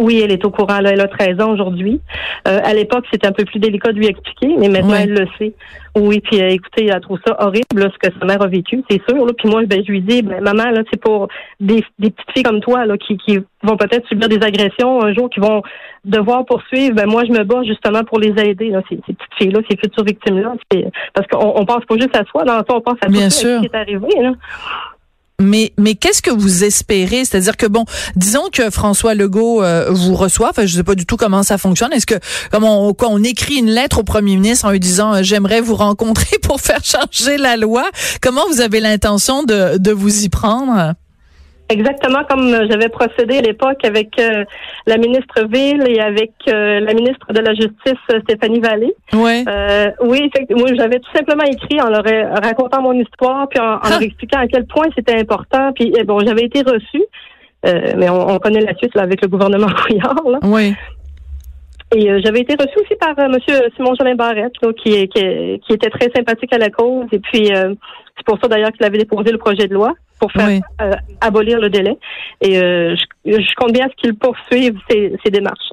Oui, 0.00 0.20
elle 0.24 0.32
est 0.32 0.44
au 0.44 0.50
courant, 0.50 0.80
là, 0.80 0.90
elle 0.92 1.00
a 1.00 1.08
13 1.08 1.40
ans 1.40 1.52
aujourd'hui. 1.52 2.00
Euh, 2.48 2.58
à 2.64 2.74
l'époque, 2.74 3.04
c'était 3.12 3.26
un 3.28 3.32
peu 3.32 3.44
plus 3.44 3.58
délicat 3.60 3.92
de 3.92 3.98
lui 3.98 4.06
expliquer, 4.06 4.54
mais 4.58 4.68
maintenant, 4.68 4.90
Ouais. 4.94 5.02
elle 5.04 5.12
le 5.14 5.26
sait. 5.38 5.52
Oui, 5.96 6.20
puis 6.20 6.42
euh, 6.42 6.48
écoutez, 6.48 6.86
elle 6.86 7.00
trouve 7.00 7.20
ça 7.24 7.36
horrible, 7.38 7.78
là, 7.78 7.88
ce 7.92 8.08
que 8.08 8.12
sa 8.18 8.26
mère 8.26 8.42
a 8.42 8.48
vécu, 8.48 8.82
c'est 8.90 9.00
sûr. 9.08 9.24
Là. 9.24 9.32
Puis 9.38 9.48
moi, 9.48 9.62
ben, 9.66 9.82
je 9.86 9.92
lui 9.92 10.00
dis, 10.00 10.22
ben, 10.22 10.40
maman, 10.42 10.70
là, 10.70 10.82
c'est 10.90 11.00
pour 11.00 11.28
des, 11.60 11.84
des 12.00 12.10
petites 12.10 12.30
filles 12.32 12.42
comme 12.42 12.60
toi, 12.60 12.84
là, 12.86 12.98
qui, 12.98 13.16
qui 13.18 13.38
vont 13.62 13.76
peut-être 13.76 14.06
subir 14.08 14.28
des 14.28 14.42
agressions 14.44 15.02
un 15.04 15.14
jour, 15.14 15.30
qui 15.30 15.38
vont 15.38 15.62
devoir 16.04 16.44
poursuivre. 16.44 16.96
Ben, 16.96 17.06
moi, 17.06 17.22
je 17.24 17.30
me 17.32 17.44
bats 17.44 17.62
justement 17.64 18.02
pour 18.02 18.18
les 18.18 18.34
aider, 18.44 18.70
là, 18.70 18.82
ces, 18.88 18.96
ces 19.06 19.12
petites 19.14 19.34
filles-là, 19.38 19.60
ces 19.70 19.76
futures 19.76 20.04
victimes-là. 20.04 20.54
Parce 21.14 21.28
qu'on 21.28 21.52
on 21.60 21.64
pense 21.64 21.84
pas 21.84 21.94
juste 21.96 22.16
à 22.16 22.24
soi, 22.24 22.42
dans 22.44 22.54
ça, 22.58 22.64
on 22.70 22.80
pense 22.80 22.98
à 23.00 23.06
Bien 23.08 23.26
tout 23.26 23.30
sûr. 23.30 23.56
ce 23.56 23.60
qui 23.60 23.66
est 23.66 23.76
arrivé, 23.76 24.08
là. 24.20 24.32
Mais, 25.40 25.72
mais 25.78 25.96
qu'est-ce 25.96 26.22
que 26.22 26.30
vous 26.30 26.62
espérez? 26.62 27.24
C'est-à-dire 27.24 27.56
que, 27.56 27.66
bon, 27.66 27.84
disons 28.14 28.48
que 28.52 28.70
François 28.70 29.14
Legault 29.14 29.62
euh, 29.62 29.88
vous 29.90 30.14
reçoit, 30.14 30.50
enfin, 30.50 30.64
je 30.64 30.76
sais 30.76 30.84
pas 30.84 30.94
du 30.94 31.06
tout 31.06 31.16
comment 31.16 31.42
ça 31.42 31.58
fonctionne. 31.58 31.92
Est-ce 31.92 32.06
que, 32.06 32.14
comment 32.52 32.88
on, 32.88 32.94
quoi, 32.94 33.08
on 33.10 33.22
écrit 33.22 33.56
une 33.56 33.70
lettre 33.70 33.98
au 33.98 34.04
premier 34.04 34.36
ministre 34.36 34.64
en 34.66 34.70
lui 34.70 34.80
disant, 34.80 35.14
euh, 35.14 35.22
j'aimerais 35.22 35.60
vous 35.60 35.74
rencontrer 35.74 36.38
pour 36.42 36.60
faire 36.60 36.84
changer 36.84 37.36
la 37.36 37.56
loi? 37.56 37.90
Comment 38.20 38.46
vous 38.48 38.60
avez 38.60 38.78
l'intention 38.78 39.42
de, 39.42 39.76
de 39.78 39.90
vous 39.90 40.22
y 40.22 40.28
prendre? 40.28 40.94
Exactement 41.70 42.24
comme 42.28 42.52
euh, 42.52 42.66
j'avais 42.68 42.90
procédé 42.90 43.38
à 43.38 43.40
l'époque 43.40 43.84
avec 43.84 44.18
euh, 44.18 44.44
la 44.86 44.98
ministre 44.98 45.46
Ville 45.50 45.82
et 45.88 45.98
avec 45.98 46.32
euh, 46.46 46.80
la 46.80 46.92
ministre 46.92 47.32
de 47.32 47.40
la 47.40 47.54
Justice, 47.54 48.00
euh, 48.12 48.20
Stéphanie 48.24 48.60
Vallée. 48.60 48.94
Ouais. 49.14 49.44
Euh, 49.48 49.90
oui, 50.02 50.30
effectivement, 50.30 50.62
moi 50.62 50.74
j'avais 50.76 50.98
tout 50.98 51.10
simplement 51.16 51.44
écrit 51.44 51.80
en 51.80 51.88
leur 51.88 52.06
euh, 52.06 52.34
racontant 52.34 52.82
mon 52.82 52.92
histoire, 52.92 53.48
puis 53.48 53.60
en, 53.60 53.76
en 53.76 53.88
leur 53.88 54.02
expliquant 54.02 54.40
à 54.40 54.46
quel 54.46 54.66
point 54.66 54.86
c'était 54.94 55.18
important. 55.18 55.72
Puis 55.72 55.90
eh, 55.96 56.04
bon, 56.04 56.20
j'avais 56.20 56.42
été 56.42 56.60
reçue, 56.60 57.04
euh, 57.66 57.94
mais 57.96 58.10
on, 58.10 58.28
on 58.28 58.38
connaît 58.38 58.60
la 58.60 58.74
suite 58.74 58.94
là, 58.94 59.02
avec 59.02 59.22
le 59.22 59.28
gouvernement 59.28 59.68
Couillard. 59.86 60.22
Là. 60.28 60.38
Oui. 60.42 60.74
Et 61.94 62.10
euh, 62.10 62.20
j'avais 62.24 62.40
été 62.40 62.54
reçue 62.54 62.78
aussi 62.84 62.94
par 62.98 63.16
euh, 63.18 63.28
Monsieur 63.28 63.60
Simon 63.76 63.94
Jolin 63.98 64.14
Barrette, 64.16 64.52
là, 64.62 64.70
qui, 64.82 64.90
est- 64.94 65.08
qui, 65.08 65.20
qui 65.66 65.72
était 65.72 65.90
très 65.90 66.10
sympathique 66.14 66.52
à 66.52 66.58
la 66.58 66.70
cause. 66.70 67.06
Et 67.12 67.18
puis 67.20 67.52
euh, 67.54 67.74
c'est 68.16 68.26
pour 68.26 68.38
ça 68.40 68.48
d'ailleurs 68.48 68.72
qu'il 68.72 68.84
avait 68.84 68.98
déposé 68.98 69.30
le 69.30 69.38
projet 69.38 69.68
de 69.68 69.74
loi 69.74 69.94
pour 70.18 70.32
faire 70.32 70.46
Oui. 70.48 70.60
euh, 70.80 70.90
abolir 71.20 71.58
le 71.60 71.68
délai. 71.70 71.96
Et 72.40 72.58
euh, 72.58 72.94
je, 73.24 73.30
je 73.32 73.54
compte 73.56 73.72
bien 73.72 73.86
à 73.86 73.88
ce 73.90 73.94
qu'il 73.96 74.14
poursuive 74.14 74.74
ces, 74.90 75.12
ces 75.24 75.30
démarches. 75.30 75.70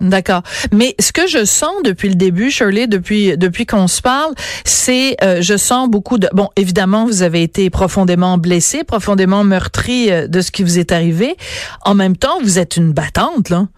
D'accord. 0.00 0.42
Mais 0.72 0.96
ce 0.98 1.12
que 1.12 1.28
je 1.28 1.44
sens 1.44 1.74
depuis 1.84 2.08
le 2.08 2.16
début, 2.16 2.50
Shirley, 2.50 2.88
depuis 2.88 3.36
depuis 3.38 3.66
qu'on 3.66 3.86
se 3.86 4.02
parle, 4.02 4.34
c'est 4.64 5.16
euh, 5.22 5.40
je 5.40 5.56
sens 5.56 5.88
beaucoup 5.88 6.18
de 6.18 6.28
bon. 6.32 6.48
Évidemment, 6.56 7.04
vous 7.06 7.22
avez 7.22 7.42
été 7.44 7.70
profondément 7.70 8.36
blessé, 8.36 8.82
profondément 8.82 9.44
meurtri 9.44 10.10
euh, 10.10 10.26
de 10.26 10.40
ce 10.40 10.50
qui 10.50 10.64
vous 10.64 10.80
est 10.80 10.90
arrivé. 10.90 11.36
En 11.84 11.94
même 11.94 12.16
temps, 12.16 12.40
vous 12.42 12.58
êtes 12.58 12.76
une 12.76 12.92
battante 12.92 13.48
là. 13.48 13.68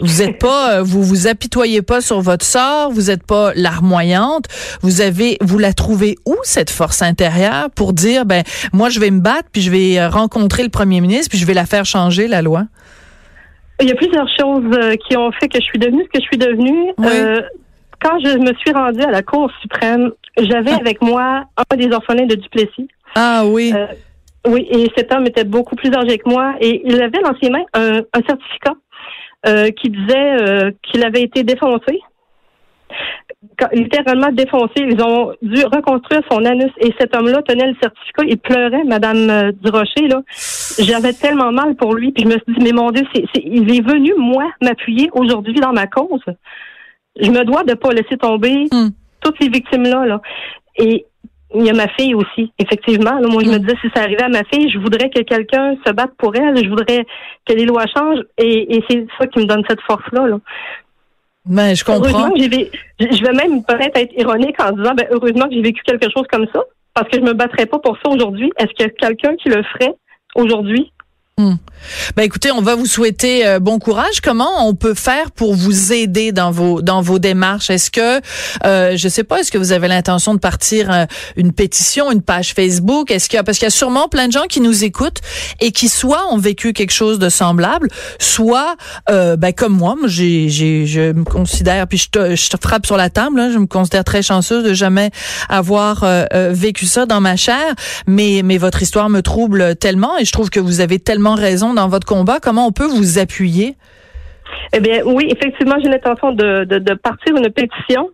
Vous 0.00 0.20
êtes 0.22 0.38
pas, 0.38 0.74
euh, 0.78 0.82
vous 0.82 1.02
vous 1.02 1.26
apitoyez 1.26 1.80
pas 1.80 2.00
sur 2.02 2.20
votre 2.20 2.44
sort, 2.44 2.90
vous 2.90 3.10
êtes 3.10 3.26
pas 3.26 3.52
larmoyante. 3.54 4.44
Vous 4.82 5.00
avez, 5.00 5.38
vous 5.40 5.58
la 5.58 5.72
trouvez 5.72 6.16
où 6.26 6.34
cette 6.42 6.70
force 6.70 7.00
intérieure 7.02 7.70
pour 7.74 7.92
dire, 7.94 8.26
ben 8.26 8.42
moi 8.74 8.90
je 8.90 9.00
vais 9.00 9.10
me 9.10 9.20
battre, 9.20 9.48
puis 9.52 9.62
je 9.62 9.70
vais 9.70 9.98
euh, 9.98 10.08
rencontrer 10.08 10.62
le 10.62 10.68
premier 10.68 11.00
ministre, 11.00 11.30
puis 11.30 11.38
je 11.38 11.46
vais 11.46 11.54
la 11.54 11.64
faire 11.66 11.86
changer 11.86 12.28
la 12.28 12.42
loi? 12.42 12.64
Il 13.80 13.88
y 13.88 13.92
a 13.92 13.94
plusieurs 13.94 14.28
choses 14.38 14.64
euh, 14.74 14.94
qui 15.08 15.16
ont 15.16 15.30
fait 15.32 15.48
que 15.48 15.58
je 15.58 15.64
suis 15.64 15.78
devenue 15.78 16.02
ce 16.04 16.08
que 16.18 16.20
je 16.22 16.26
suis 16.26 16.38
devenue. 16.38 16.92
Oui. 16.98 17.06
Euh, 17.10 17.40
quand 18.02 18.18
je 18.22 18.36
me 18.38 18.52
suis 18.58 18.72
rendue 18.72 19.02
à 19.02 19.10
la 19.10 19.22
Cour 19.22 19.50
suprême, 19.62 20.10
j'avais 20.38 20.72
Ah. 20.72 20.78
avec 20.80 21.00
moi 21.02 21.44
un 21.70 21.76
des 21.76 21.90
orphelins 21.92 22.26
de 22.26 22.34
Duplessis. 22.34 22.88
Ah 23.14 23.44
oui. 23.46 23.72
Euh, 23.74 23.86
Oui, 24.48 24.64
et 24.70 24.88
cet 24.96 25.12
homme 25.12 25.26
était 25.26 25.42
beaucoup 25.44 25.74
plus 25.74 25.92
âgé 25.92 26.18
que 26.18 26.28
moi 26.28 26.54
et 26.60 26.80
il 26.84 27.02
avait 27.02 27.20
dans 27.22 27.34
ses 27.42 27.50
mains 27.50 27.64
un, 27.74 27.98
un 28.12 28.22
certificat 28.28 28.74
euh, 29.46 29.70
qui 29.70 29.90
disait 29.90 30.36
euh, 30.40 30.70
qu'il 30.82 31.04
avait 31.04 31.22
été 31.22 31.42
défoncé. 31.44 32.00
Quand- 33.58 33.68
littéralement 33.72 34.30
défoncé. 34.32 34.72
Ils 34.78 35.00
ont 35.02 35.32
dû 35.42 35.62
reconstruire 35.64 36.22
son 36.30 36.44
anus 36.44 36.70
et 36.80 36.92
cet 36.98 37.14
homme-là 37.16 37.42
tenait 37.42 37.66
le 37.68 37.76
certificat. 37.80 38.22
Il 38.26 38.38
pleurait, 38.38 38.84
Madame 38.84 39.30
euh, 39.30 39.52
Durocher. 39.62 40.08
Là, 40.08 40.22
j'avais 40.78 41.12
tellement 41.12 41.52
mal 41.52 41.74
pour 41.76 41.94
lui. 41.94 42.12
Puis 42.12 42.24
je 42.24 42.28
me 42.28 42.32
suis 42.40 42.54
dit, 42.58 42.64
mais 42.64 42.72
mon 42.72 42.90
Dieu, 42.90 43.04
c'est, 43.14 43.24
c'est- 43.34 43.42
il 43.44 43.70
est 43.74 43.86
venu 43.86 44.12
moi 44.18 44.50
m'appuyer 44.62 45.08
aujourd'hui 45.12 45.54
dans 45.60 45.72
ma 45.72 45.86
cause. 45.86 46.22
Je 47.20 47.30
me 47.30 47.44
dois 47.44 47.64
de 47.64 47.74
pas 47.74 47.90
laisser 47.92 48.16
tomber 48.16 48.64
Hmm. 48.72 48.88
toutes 49.20 49.36
ces 49.40 49.48
victimes-là. 49.48 50.06
Là. 50.06 50.20
Et 50.78 51.06
il 51.58 51.64
y 51.66 51.70
a 51.70 51.72
ma 51.72 51.88
fille 51.88 52.14
aussi, 52.14 52.52
effectivement. 52.58 53.18
Là, 53.18 53.26
moi, 53.28 53.42
je 53.44 53.48
me 53.50 53.56
Mm. 53.56 53.60
disais, 53.60 53.76
si 53.80 53.88
ça 53.94 54.02
arrivait 54.02 54.22
à 54.24 54.28
ma 54.28 54.44
fille, 54.52 54.70
je 54.70 54.78
voudrais 54.78 55.08
que 55.10 55.20
quelqu'un 55.22 55.76
se 55.86 55.92
batte 55.92 56.12
pour 56.18 56.34
elle. 56.36 56.56
Je 56.62 56.68
voudrais 56.68 57.04
que 57.46 57.52
les 57.54 57.64
lois 57.64 57.84
changent. 57.94 58.22
Et, 58.38 58.76
et 58.76 58.84
c'est 58.88 59.06
ça 59.18 59.26
qui 59.26 59.38
me 59.40 59.44
donne 59.46 59.62
cette 59.68 59.80
force-là. 59.82 60.26
Là. 60.28 60.38
Ben 61.46 61.74
je 61.76 61.84
comprends. 61.84 62.08
Heureusement 62.08 62.34
je 62.36 63.22
vais 63.24 63.32
même 63.32 63.64
peut-être 63.64 63.96
être 63.96 64.12
ironique 64.16 64.60
en 64.60 64.72
disant, 64.72 64.94
ben, 64.94 65.06
heureusement 65.10 65.46
que 65.48 65.54
j'ai 65.54 65.62
vécu 65.62 65.82
quelque 65.84 66.10
chose 66.10 66.26
comme 66.30 66.46
ça. 66.52 66.60
Parce 66.94 67.08
que 67.08 67.18
je 67.18 67.22
me 67.24 67.34
battrais 67.34 67.66
pas 67.66 67.78
pour 67.78 67.96
ça 68.02 68.10
aujourd'hui. 68.10 68.50
Est-ce 68.58 68.72
qu'il 68.72 68.86
y 68.86 68.88
a 68.88 68.90
quelqu'un 68.90 69.36
qui 69.36 69.48
le 69.50 69.62
ferait 69.62 69.94
aujourd'hui? 70.34 70.92
Ben 71.38 72.22
écoutez, 72.22 72.50
on 72.50 72.62
va 72.62 72.76
vous 72.76 72.86
souhaiter 72.86 73.46
euh, 73.46 73.60
bon 73.60 73.78
courage. 73.78 74.22
Comment 74.22 74.66
on 74.66 74.74
peut 74.74 74.94
faire 74.94 75.30
pour 75.30 75.54
vous 75.54 75.92
aider 75.92 76.32
dans 76.32 76.50
vos 76.50 76.80
dans 76.80 77.02
vos 77.02 77.18
démarches? 77.18 77.68
Est-ce 77.68 77.90
que 77.90 78.22
euh, 78.64 78.96
je 78.96 79.06
sais 79.06 79.22
pas, 79.22 79.40
est-ce 79.40 79.52
que 79.52 79.58
vous 79.58 79.72
avez 79.72 79.86
l'intention 79.86 80.32
de 80.32 80.38
partir 80.38 80.90
euh, 80.90 81.04
une 81.36 81.52
pétition, 81.52 82.10
une 82.10 82.22
page 82.22 82.54
Facebook? 82.54 83.10
Est-ce 83.10 83.28
qu'il 83.28 83.36
y 83.36 83.40
a 83.40 83.44
parce 83.44 83.58
qu'il 83.58 83.66
y 83.66 83.68
a 83.68 83.70
sûrement 83.70 84.08
plein 84.08 84.28
de 84.28 84.32
gens 84.32 84.46
qui 84.48 84.62
nous 84.62 84.82
écoutent 84.82 85.20
et 85.60 85.72
qui 85.72 85.90
soit 85.90 86.32
ont 86.32 86.38
vécu 86.38 86.72
quelque 86.72 86.92
chose 86.92 87.18
de 87.18 87.28
semblable, 87.28 87.88
soit 88.18 88.74
euh, 89.10 89.36
ben 89.36 89.52
comme 89.52 89.76
moi, 89.76 89.94
moi 89.94 90.08
j'ai 90.08 90.48
j'ai 90.48 90.86
je 90.86 91.12
me 91.12 91.24
considère 91.24 91.86
puis 91.86 91.98
je 91.98 92.08
te 92.08 92.34
je 92.34 92.48
te 92.48 92.56
frappe 92.56 92.86
sur 92.86 92.96
la 92.96 93.10
table, 93.10 93.36
là, 93.36 93.52
je 93.52 93.58
me 93.58 93.66
considère 93.66 94.04
très 94.04 94.22
chanceuse 94.22 94.64
de 94.64 94.72
jamais 94.72 95.10
avoir 95.50 96.06
vécu 96.50 96.86
ça 96.86 97.04
dans 97.04 97.20
ma 97.20 97.36
chair, 97.36 97.74
mais 98.06 98.40
mais 98.42 98.56
votre 98.56 98.80
histoire 98.80 99.10
me 99.10 99.20
trouble 99.20 99.76
tellement 99.76 100.16
et 100.16 100.24
je 100.24 100.32
trouve 100.32 100.48
que 100.48 100.60
vous 100.60 100.80
avez 100.80 100.98
tellement 100.98 101.25
raison 101.34 101.74
dans 101.74 101.88
votre 101.88 102.06
combat. 102.06 102.38
Comment 102.40 102.66
on 102.66 102.72
peut 102.72 102.86
vous 102.86 103.18
appuyer? 103.18 103.74
Eh 104.72 104.80
bien, 104.80 105.02
oui, 105.04 105.28
effectivement, 105.30 105.76
j'ai 105.82 105.88
l'intention 105.88 106.32
de, 106.32 106.64
de, 106.64 106.78
de 106.78 106.94
partir 106.94 107.36
une 107.36 107.50
pétition. 107.50 108.10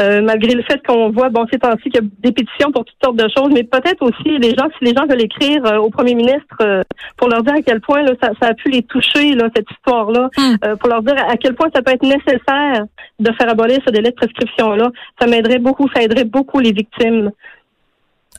euh, 0.00 0.20
malgré 0.20 0.52
le 0.54 0.62
fait 0.62 0.78
qu'on 0.86 1.10
voit, 1.10 1.30
bon, 1.30 1.46
ces 1.50 1.58
temps-ci, 1.58 1.84
qu'il 1.88 1.94
y 2.02 2.04
a 2.04 2.08
des 2.22 2.32
pétitions 2.32 2.70
pour 2.70 2.84
toutes 2.84 3.02
sortes 3.02 3.16
de 3.16 3.28
choses, 3.34 3.48
mais 3.52 3.62
peut-être 3.64 4.02
aussi 4.02 4.38
les 4.38 4.50
gens, 4.50 4.68
si 4.78 4.84
les 4.84 4.94
gens 4.94 5.06
veulent 5.06 5.22
écrire 5.22 5.64
euh, 5.64 5.78
au 5.78 5.88
premier 5.88 6.14
ministre 6.14 6.56
euh, 6.60 6.82
pour 7.16 7.28
leur 7.30 7.42
dire 7.42 7.54
à 7.54 7.62
quel 7.62 7.80
point 7.80 8.02
là, 8.02 8.12
ça, 8.22 8.30
ça 8.40 8.48
a 8.48 8.54
pu 8.54 8.68
les 8.70 8.82
toucher, 8.82 9.32
là, 9.34 9.48
cette 9.56 9.70
histoire-là, 9.70 10.28
Hmm. 10.36 10.56
pour 10.78 10.88
leur 10.90 11.02
dire 11.02 11.16
à 11.28 11.36
quel 11.38 11.54
point 11.54 11.68
ça 11.74 11.80
peut 11.82 11.92
être 11.92 12.02
nécessaire 12.02 12.84
de 13.18 13.32
faire 13.32 13.48
abolir 13.48 13.78
ce 13.86 13.90
délai 13.90 14.10
de 14.10 14.14
prescription-là, 14.16 14.90
ça 15.18 15.26
m'aiderait 15.26 15.58
beaucoup, 15.58 15.88
ça 15.94 16.02
aiderait 16.02 16.24
beaucoup 16.24 16.58
les 16.60 16.72
victimes. 16.72 17.30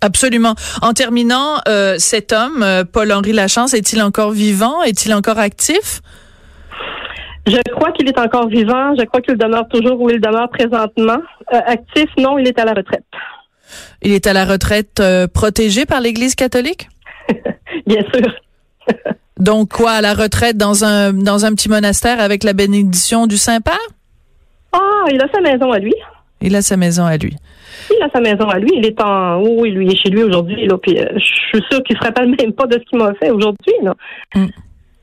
Absolument. 0.02 0.56
En 0.82 0.94
terminant, 0.94 1.56
euh, 1.68 1.96
cet 1.98 2.34
homme, 2.34 2.64
euh, 2.64 2.84
Paul-Henri 2.84 3.34
Lachance, 3.34 3.74
est-il 3.74 4.02
encore 4.02 4.32
vivant? 4.32 4.84
Est-il 4.84 5.14
encore 5.14 5.40
actif? 5.40 6.02
Je 7.48 7.58
crois 7.72 7.92
qu'il 7.94 8.10
est 8.10 8.20
encore 8.20 8.50
vivant, 8.50 8.94
je 9.00 9.06
crois 9.06 9.22
qu'il 9.22 9.38
demeure 9.38 9.68
toujours 9.70 10.02
où 10.02 10.10
il 10.10 10.20
demeure 10.20 10.50
présentement. 10.50 11.20
Euh, 11.54 11.60
actif, 11.66 12.10
non, 12.18 12.38
il 12.38 12.48
est 12.48 12.60
à 12.60 12.66
la 12.66 12.74
retraite. 12.74 13.06
Il 14.02 14.12
est 14.12 14.28
à 14.28 14.34
la 14.34 14.44
retraite 14.44 15.00
euh, 15.00 15.28
protégé 15.28 15.86
par 15.86 16.02
l'Église 16.02 16.36
catholique? 16.36 16.90
Bien 17.88 18.02
sûr. 18.14 18.34
Donc 19.40 19.72
quoi, 19.72 19.92
à 19.92 20.02
la 20.02 20.14
retraite 20.14 20.58
dans 20.58 20.84
un 20.84 21.14
dans 21.14 21.46
un 21.46 21.54
petit 21.54 21.70
monastère 21.70 22.20
avec 22.20 22.44
la 22.44 22.54
bénédiction 22.54 23.28
du 23.28 23.38
Saint-Père? 23.38 23.80
Ah, 24.74 25.06
il 25.12 25.22
a 25.22 25.28
sa 25.34 25.40
maison 25.40 25.72
à 25.72 25.80
lui. 25.80 25.94
Il 26.42 26.56
a 26.56 26.62
sa 26.62 26.78
maison 26.78 27.06
à 27.06 27.18
lui. 27.18 27.36
Il 27.90 28.04
a 28.04 28.10
sa 28.14 28.20
maison 28.20 28.48
à 28.48 28.60
lui. 28.60 28.70
Il 28.76 28.86
est 28.86 29.02
en. 29.02 29.42
Oui, 29.42 29.72
lui, 29.72 29.86
il 29.86 29.92
est 29.94 29.96
chez 29.96 30.10
lui 30.10 30.24
aujourd'hui. 30.24 30.66
Là, 30.68 30.78
puis, 30.78 31.00
euh, 31.00 31.06
je 31.16 31.20
suis 31.20 31.64
sûre 31.70 31.82
qu'il 31.84 31.98
se 31.98 32.04
rappelle 32.04 32.30
même 32.40 32.54
pas 32.54 32.68
de 32.68 32.74
ce 32.74 32.90
qu'il 32.90 33.00
m'a 33.00 33.14
fait 33.16 33.30
aujourd'hui. 33.30 33.74
Là. 33.82 33.96
Mm. 34.36 34.48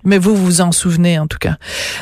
Mais 0.04 0.18
vous 0.18 0.34
vous 0.34 0.61
en 0.61 0.73
souvenez 0.73 1.18
en 1.18 1.26
tout 1.26 1.38
cas. 1.38 1.56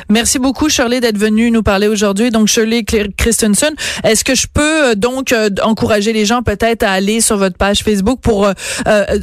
Merci 0.09 0.38
beaucoup 0.38 0.68
Shirley 0.68 1.00
d'être 1.00 1.18
venue 1.18 1.50
nous 1.50 1.62
parler 1.62 1.88
aujourd'hui. 1.88 2.30
Donc 2.30 2.49
Shirley 2.49 2.85
Christensen, 2.85 3.75
est-ce 4.04 4.25
que 4.25 4.35
je 4.35 4.47
peux 4.52 4.90
euh, 4.90 4.94
donc 4.94 5.32
euh, 5.32 5.49
encourager 5.62 6.12
les 6.12 6.25
gens 6.25 6.42
peut-être 6.42 6.82
à 6.82 6.90
aller 6.90 7.21
sur 7.21 7.37
votre 7.37 7.56
page 7.56 7.82
Facebook 7.82 8.21
pour 8.21 8.47
euh, 8.47 8.52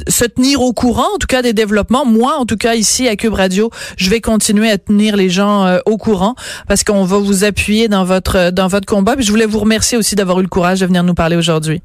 se 0.08 0.24
tenir 0.24 0.62
au 0.62 0.72
courant 0.72 1.06
en 1.14 1.18
tout 1.18 1.26
cas 1.26 1.42
des 1.42 1.52
développements? 1.52 2.04
Moi 2.04 2.34
en 2.36 2.46
tout 2.46 2.56
cas 2.56 2.74
ici 2.74 3.08
à 3.08 3.16
Cube 3.16 3.34
Radio, 3.34 3.70
je 3.96 4.10
vais 4.10 4.20
continuer 4.20 4.70
à 4.70 4.78
tenir 4.78 5.16
les 5.16 5.28
gens 5.28 5.78
au 5.86 5.96
courant 5.96 6.34
parce 6.68 6.84
qu'on 6.84 7.04
va 7.04 7.18
vous 7.18 7.44
appuyer 7.44 7.88
dans 7.88 8.04
votre 8.04 8.50
dans 8.50 8.68
votre 8.68 8.86
combat. 8.86 9.16
Puis 9.16 9.24
je 9.24 9.30
voulais 9.30 9.46
vous 9.46 9.60
remercier 9.60 9.98
aussi 9.98 10.14
d'avoir 10.14 10.40
eu 10.40 10.42
le 10.42 10.48
courage 10.48 10.80
de 10.80 10.86
venir 10.86 11.02
nous 11.04 11.14
parler 11.14 11.36
aujourd'hui. 11.36 11.82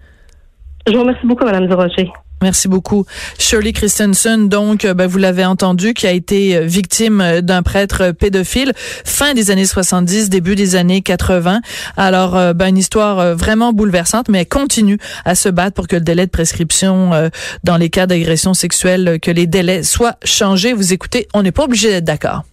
Je 0.87 0.93
vous 0.93 1.01
remercie 1.01 1.25
beaucoup 1.25 1.45
Madame 1.45 1.67
Durocher. 1.67 2.11
Merci 2.45 2.67
beaucoup. 2.67 3.07
Shirley 3.39 3.73
Christensen, 3.73 4.49
donc, 4.49 4.85
euh, 4.85 4.93
ben, 4.93 5.07
vous 5.07 5.17
l'avez 5.17 5.45
entendu, 5.45 5.95
qui 5.95 6.05
a 6.05 6.11
été 6.11 6.55
euh, 6.55 6.61
victime 6.61 7.19
euh, 7.19 7.41
d'un 7.41 7.63
prêtre 7.63 8.11
pédophile 8.11 8.71
fin 9.03 9.33
des 9.33 9.49
années 9.49 9.65
70, 9.65 10.29
début 10.29 10.55
des 10.55 10.75
années 10.75 11.01
80. 11.01 11.61
Alors, 11.97 12.53
ben, 12.53 12.67
une 12.67 12.77
histoire 12.77 13.35
vraiment 13.35 13.73
bouleversante, 13.73 14.29
mais 14.29 14.41
elle 14.41 14.47
continue 14.47 14.99
à 15.25 15.33
se 15.33 15.49
battre 15.49 15.73
pour 15.73 15.87
que 15.87 15.95
le 15.95 16.03
délai 16.03 16.27
de 16.27 16.31
prescription 16.31 17.31
dans 17.63 17.77
les 17.77 17.89
cas 17.89 18.05
d'agression 18.05 18.53
sexuelle, 18.53 19.17
que 19.19 19.31
les 19.31 19.47
délais 19.47 19.81
soient 19.81 20.17
changés. 20.23 20.73
Vous 20.73 20.93
écoutez, 20.93 21.27
on 21.33 21.41
n'est 21.41 21.51
pas 21.51 21.63
obligé 21.63 21.89
d'être 21.89 22.05
d'accord. 22.05 22.43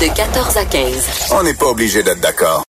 De 0.00 0.14
14 0.14 0.56
à 0.56 0.64
15. 0.64 1.08
On 1.32 1.42
n'est 1.42 1.54
pas 1.54 1.66
obligé 1.66 2.02
d'être 2.02 2.20
d'accord. 2.20 2.62